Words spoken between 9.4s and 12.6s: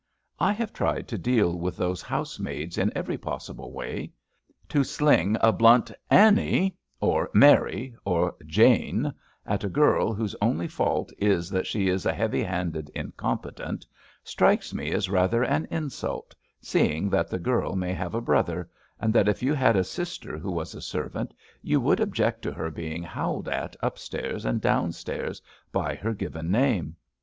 at a girl whose only fault is that she is a heavy